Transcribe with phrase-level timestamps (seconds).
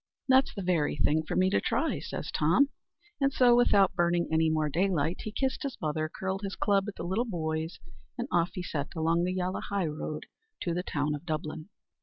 [0.27, 2.69] "That's the very thing for me to try," says Tom;
[3.19, 6.95] and so, without burning any more daylight, he kissed his mother, curled his club at
[6.95, 7.77] the little boys,
[8.17, 10.25] and off he set along the yalla highroad
[10.61, 11.69] to the town of Dublin.